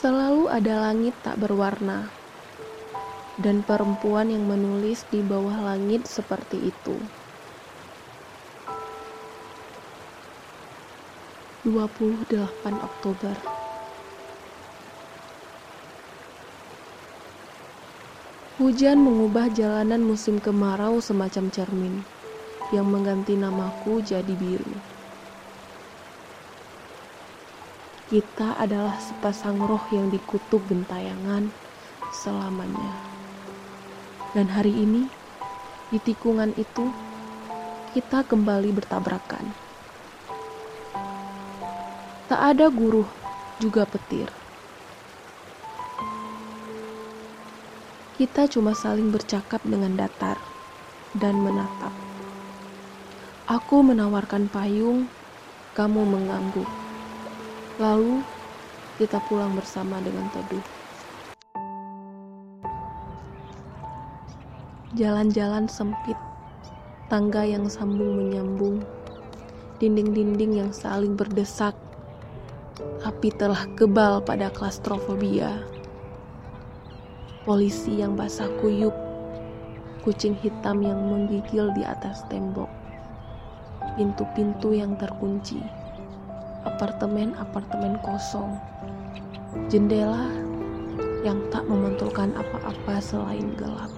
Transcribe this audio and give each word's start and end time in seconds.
Selalu 0.00 0.48
ada 0.48 0.88
langit 0.88 1.12
tak 1.20 1.36
berwarna, 1.36 2.08
dan 3.36 3.60
perempuan 3.60 4.32
yang 4.32 4.48
menulis 4.48 5.04
di 5.12 5.20
bawah 5.20 5.60
langit 5.60 6.08
seperti 6.08 6.72
itu. 6.72 6.96
28 11.68 12.32
Oktober 12.80 13.36
Hujan 18.56 19.04
mengubah 19.04 19.52
jalanan 19.52 20.00
musim 20.00 20.40
kemarau 20.40 21.04
semacam 21.04 21.52
cermin 21.52 22.00
yang 22.72 22.88
mengganti 22.88 23.36
namaku 23.36 24.00
jadi 24.00 24.32
biru. 24.32 24.99
Kita 28.10 28.58
adalah 28.58 28.98
sepasang 28.98 29.62
roh 29.62 29.86
yang 29.94 30.10
dikutuk 30.10 30.66
gentayangan 30.66 31.46
selamanya. 32.10 32.90
Dan 34.34 34.50
hari 34.50 34.74
ini, 34.74 35.06
di 35.94 36.02
tikungan 36.02 36.50
itu, 36.58 36.90
kita 37.94 38.26
kembali 38.26 38.74
bertabrakan. 38.74 39.54
Tak 42.26 42.40
ada 42.50 42.66
guru, 42.66 43.06
juga 43.62 43.86
petir. 43.86 44.26
Kita 48.18 48.50
cuma 48.50 48.74
saling 48.74 49.14
bercakap 49.14 49.62
dengan 49.62 49.94
datar 49.94 50.34
dan 51.14 51.38
menatap. 51.38 51.94
Aku 53.46 53.86
menawarkan 53.86 54.50
payung, 54.50 55.06
kamu 55.78 56.02
mengangguk. 56.10 56.89
Lalu 57.80 58.20
kita 59.00 59.16
pulang 59.24 59.56
bersama 59.56 60.04
dengan 60.04 60.28
teduh. 60.28 60.60
Jalan-jalan 65.00 65.64
sempit, 65.64 66.20
tangga 67.08 67.40
yang 67.40 67.64
sambung 67.72 68.20
menyambung, 68.20 68.84
dinding-dinding 69.80 70.60
yang 70.60 70.70
saling 70.76 71.16
berdesak, 71.16 71.72
api 73.00 73.32
telah 73.40 73.64
kebal 73.80 74.20
pada 74.28 74.52
klastrofobia. 74.52 75.64
Polisi 77.48 78.04
yang 78.04 78.12
basah 78.12 78.52
kuyup, 78.60 78.92
kucing 80.04 80.36
hitam 80.36 80.84
yang 80.84 81.00
menggigil 81.00 81.72
di 81.72 81.80
atas 81.88 82.28
tembok, 82.28 82.68
pintu-pintu 83.96 84.76
yang 84.76 85.00
terkunci, 85.00 85.64
apartemen-apartemen 86.68 87.96
kosong, 88.04 88.56
jendela 89.72 90.28
yang 91.24 91.40
tak 91.52 91.64
memantulkan 91.68 92.32
apa-apa 92.36 93.00
selain 93.00 93.52
gelap. 93.56 93.92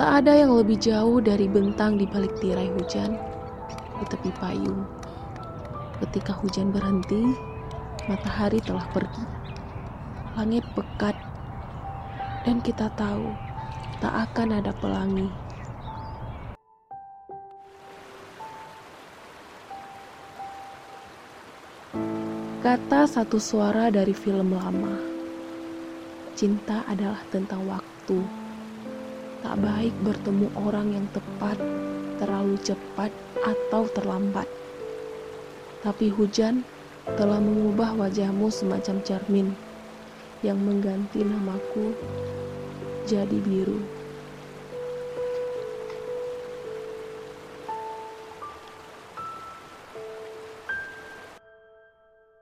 Tak 0.00 0.24
ada 0.24 0.32
yang 0.32 0.56
lebih 0.56 0.80
jauh 0.80 1.20
dari 1.20 1.44
bentang 1.44 2.00
di 2.00 2.08
balik 2.08 2.32
tirai 2.40 2.72
hujan 2.72 3.20
di 4.00 4.04
tepi 4.08 4.32
payung. 4.40 4.88
Ketika 6.00 6.32
hujan 6.40 6.72
berhenti, 6.72 7.36
matahari 8.08 8.64
telah 8.64 8.88
pergi. 8.96 9.24
Langit 10.40 10.64
pekat, 10.72 11.12
dan 12.48 12.64
kita 12.64 12.88
tahu 12.96 13.28
tak 14.00 14.32
akan 14.32 14.64
ada 14.64 14.72
pelangi. 14.80 15.28
Kata 22.60 23.08
satu 23.08 23.40
suara 23.40 23.88
dari 23.88 24.12
film 24.12 24.52
lama. 24.52 24.92
Cinta 26.36 26.84
adalah 26.84 27.24
tentang 27.32 27.64
waktu. 27.64 28.20
Tak 29.40 29.56
baik 29.64 29.96
bertemu 30.04 30.52
orang 30.60 30.92
yang 30.92 31.08
tepat, 31.08 31.56
terlalu 32.20 32.60
cepat, 32.60 33.16
atau 33.40 33.88
terlambat. 33.96 34.44
Tapi 35.80 36.12
hujan 36.12 36.68
telah 37.16 37.40
mengubah 37.40 37.96
wajahmu 37.96 38.52
semacam 38.52 39.00
cermin 39.08 39.56
yang 40.44 40.60
mengganti 40.60 41.24
namaku 41.24 41.96
jadi 43.08 43.40
biru. 43.40 43.99